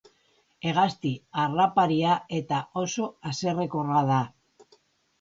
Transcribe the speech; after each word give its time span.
Hegazti 0.71 1.11
harraparia 1.43 2.17
eta 2.41 2.65
oso 2.87 3.13
haserrekorra 3.33 4.05
da. 4.13 4.23